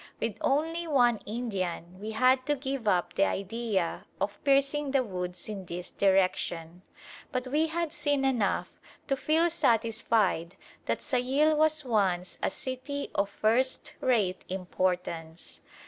[0.19, 5.47] With only one Indian we had to give up the idea of piercing the woods
[5.47, 6.81] in this direction;
[7.31, 8.71] but we had seen enough
[9.05, 10.55] to feel satisfied
[10.87, 15.61] that Sayil was once a city of first rate importance.